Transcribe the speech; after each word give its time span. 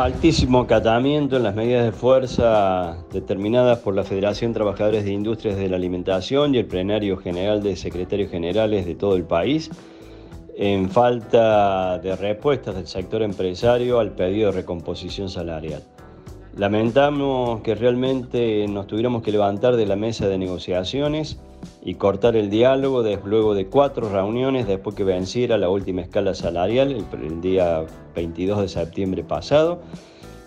Altísimo 0.00 0.60
acatamiento 0.60 1.36
en 1.36 1.42
las 1.42 1.54
medidas 1.54 1.84
de 1.84 1.92
fuerza 1.92 2.96
determinadas 3.12 3.80
por 3.80 3.94
la 3.94 4.02
Federación 4.02 4.54
Trabajadores 4.54 5.04
de 5.04 5.12
Industrias 5.12 5.58
de 5.58 5.68
la 5.68 5.76
Alimentación 5.76 6.54
y 6.54 6.58
el 6.58 6.64
plenario 6.64 7.18
general 7.18 7.62
de 7.62 7.76
secretarios 7.76 8.30
generales 8.30 8.86
de 8.86 8.94
todo 8.94 9.14
el 9.14 9.24
país, 9.24 9.70
en 10.56 10.88
falta 10.88 11.98
de 11.98 12.16
respuestas 12.16 12.76
del 12.76 12.86
sector 12.86 13.20
empresario 13.20 14.00
al 14.00 14.12
pedido 14.12 14.50
de 14.50 14.56
recomposición 14.56 15.28
salarial. 15.28 15.82
Lamentamos 16.60 17.62
que 17.62 17.74
realmente 17.74 18.66
nos 18.68 18.86
tuviéramos 18.86 19.22
que 19.22 19.32
levantar 19.32 19.76
de 19.76 19.86
la 19.86 19.96
mesa 19.96 20.28
de 20.28 20.36
negociaciones 20.36 21.38
y 21.82 21.94
cortar 21.94 22.36
el 22.36 22.50
diálogo 22.50 23.02
luego 23.24 23.54
de 23.54 23.68
cuatro 23.68 24.10
reuniones 24.10 24.66
después 24.66 24.94
que 24.94 25.02
venciera 25.02 25.56
la 25.56 25.70
última 25.70 26.02
escala 26.02 26.34
salarial 26.34 27.06
el, 27.14 27.40
día 27.40 27.86
22 28.14 28.60
de 28.60 28.68
septiembre 28.68 29.24
pasado 29.24 29.80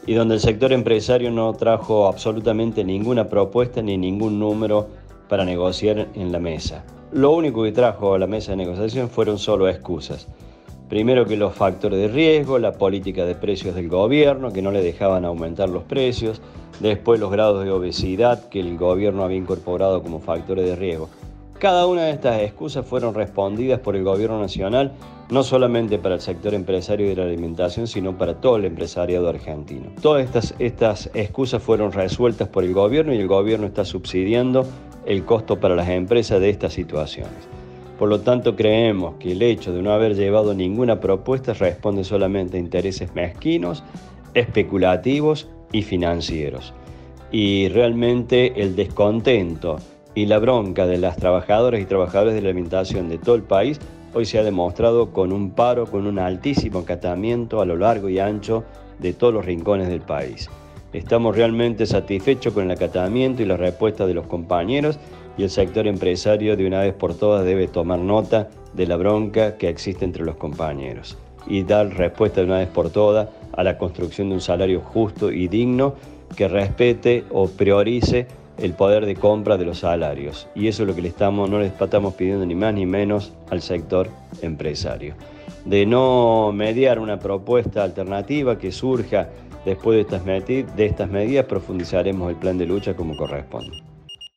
y 0.06 0.14
donde 0.14 0.36
el 0.36 0.40
sector 0.40 0.72
empresario 0.72 1.32
no 1.32 1.52
trajo 1.54 2.06
absolutamente 2.06 2.84
ninguna 2.84 3.28
propuesta 3.28 3.82
ni 3.82 3.98
ningún 3.98 4.38
número 4.38 4.90
para 5.28 5.46
negociar 5.46 6.10
en 6.14 6.32
la 6.32 6.38
mesa. 6.38 6.86
Lo 7.12 7.32
único 7.32 7.64
que 7.64 7.72
trajo 7.72 8.14
a 8.14 8.20
la 8.20 8.28
mesa 8.28 8.52
de 8.52 8.58
negociación 8.58 9.10
fueron 9.10 9.40
solo 9.40 9.68
excusas. 9.68 10.28
Primero 10.94 11.26
que 11.26 11.38
los 11.38 11.56
factores 11.56 11.98
de 11.98 12.08
riesgo, 12.08 12.60
la 12.60 12.74
política 12.74 13.26
de 13.26 13.34
precios 13.34 13.74
del 13.74 13.90
gobierno, 13.90 14.54
que 14.54 14.62
no 14.62 14.70
le 14.70 14.84
dejaban 14.84 15.26
aumentar 15.26 15.68
los 15.68 15.82
precios, 15.82 16.40
después 16.82 17.20
los 17.20 17.32
grados 17.32 17.66
de 17.66 17.72
obesidad 17.72 18.48
que 18.50 18.60
el 18.60 18.78
gobierno 18.78 19.24
había 19.24 19.38
incorporado 19.38 20.04
como 20.04 20.20
factores 20.20 20.66
de 20.68 20.76
riesgo. 20.76 21.10
Cada 21.58 21.88
una 21.88 22.04
de 22.04 22.12
estas 22.12 22.40
excusas 22.42 22.86
fueron 22.86 23.16
respondidas 23.16 23.80
por 23.80 23.96
el 23.96 24.04
gobierno 24.04 24.40
nacional, 24.40 24.92
no 25.32 25.42
solamente 25.42 25.98
para 25.98 26.14
el 26.14 26.22
sector 26.22 26.54
empresario 26.54 27.10
de 27.10 27.16
la 27.16 27.24
alimentación, 27.24 27.88
sino 27.88 28.16
para 28.16 28.36
todo 28.36 28.58
el 28.58 28.66
empresariado 28.66 29.28
argentino. 29.28 29.88
Todas 30.00 30.54
estas, 30.60 31.10
excusas 31.16 31.64
fueron 31.64 31.92
resueltas 31.92 32.50
por 32.50 32.66
el 32.66 32.74
gobierno 32.76 33.16
y 33.16 33.18
el 33.18 33.28
gobierno 33.28 33.66
está 33.66 33.84
subsidiando 33.84 34.68
el 35.08 35.26
costo 35.26 35.60
para 35.60 35.76
las 35.76 35.90
empresas 35.90 36.40
de 36.40 36.52
estas 36.52 36.74
situaciones. 36.74 37.63
Por 38.04 38.10
lo 38.10 38.20
tanto, 38.20 38.58
creemos 38.58 39.16
que 39.16 39.32
el 39.32 39.42
hecho 39.42 39.72
de 39.72 39.82
no 39.82 39.94
haber 39.94 40.14
llevado 40.14 40.54
ninguna 40.54 41.00
propuesta 41.00 41.54
responde 41.54 42.04
solamente 42.04 42.58
a 42.58 42.60
intereses 42.60 43.16
mezquinos, 43.16 43.82
especulativos 44.34 45.48
y 45.72 45.84
financieros. 45.84 46.74
Y 47.32 47.70
realmente 47.70 48.62
el 48.62 48.76
descontento 48.76 49.78
y 50.16 50.26
la 50.26 50.40
bronca 50.40 50.86
de 50.86 50.98
las 50.98 51.16
trabajadoras 51.16 51.80
y 51.80 51.86
trabajadores 51.86 52.34
de 52.34 52.42
la 52.42 52.50
alimentación 52.50 53.08
de 53.08 53.20
todo 53.20 53.36
el 53.36 53.44
país 53.44 53.80
hoy 54.14 54.26
se 54.26 54.38
ha 54.38 54.44
demostrado 54.44 55.14
con 55.14 55.32
un 55.32 55.52
paro, 55.52 55.86
con 55.86 56.06
un 56.06 56.20
altísimo 56.20 56.80
acatamiento 56.80 57.62
a 57.62 57.66
lo 57.66 57.78
largo 57.78 58.10
y 58.10 58.20
ancho 58.20 58.66
de 59.00 59.14
todos 59.14 59.34
los 59.34 59.46
rincones 59.46 59.88
del 59.88 60.02
país. 60.02 60.50
Estamos 60.94 61.36
realmente 61.36 61.88
satisfechos 61.88 62.54
con 62.54 62.66
el 62.66 62.72
acatamiento 62.72 63.42
y 63.42 63.46
la 63.46 63.58
respuesta 63.58 64.06
de 64.06 64.14
los 64.14 64.28
compañeros 64.28 65.00
y 65.38 65.44
el 65.44 65.50
sector 65.50 65.88
empresario 65.88 66.56
de 66.56 66.68
una 66.68 66.82
vez 66.82 66.94
por 66.94 67.16
todas 67.16 67.44
debe 67.44 67.68
tomar 67.68 67.98
nota 67.98 68.50
de 68.74 68.86
la 68.86 68.96
bronca 68.96 69.58
que 69.58 69.70
existe 69.70 70.06
entre 70.06 70.24
los 70.24 70.36
compañeros 70.36 71.18
y 71.48 71.64
dar 71.64 71.90
respuesta 71.90 72.42
de 72.42 72.48
una 72.48 72.60
vez 72.60 72.70
por 72.70 72.92
todas 72.92 73.28
a 73.54 73.64
la 73.64 73.80
construcción 73.80 74.30
de 74.30 74.36
un 74.36 74.42
salario 74.42 74.82
justo 74.82 75.32
y 75.32 75.48
digno 75.48 75.96
que 76.38 76.48
respete 76.48 77.24
o 77.32 77.48
priorice 77.48 78.28
el 78.60 78.74
poder 78.74 79.08
de 79.08 79.16
compra 79.16 79.58
de 79.58 79.66
los 79.66 79.80
salarios. 79.80 80.48
Y 80.54 80.68
eso 80.68 80.84
es 80.84 80.88
lo 80.88 80.96
que 80.96 81.02
le 81.02 81.10
estamos, 81.10 81.50
no 81.50 81.60
le 81.60 81.66
estamos 81.68 82.14
pidiendo 82.14 82.46
ni 82.46 82.54
más 82.54 82.74
ni 82.74 82.86
menos 82.86 83.34
al 83.50 83.64
sector 83.64 84.10
empresario. 84.44 85.16
De 85.66 85.86
no 85.86 86.52
mediar 86.54 87.00
una 87.00 87.20
propuesta 87.20 87.84
alternativa 87.84 88.58
que 88.58 88.72
surja 88.72 89.30
después 89.66 89.96
de 89.96 90.86
estas, 90.86 91.10
medidas, 91.10 91.46
profundizaremos 91.46 92.30
el 92.30 92.36
plan 92.36 92.58
de 92.58 92.66
lucha 92.66 92.96
como 92.96 93.16
corresponde. 93.16 93.93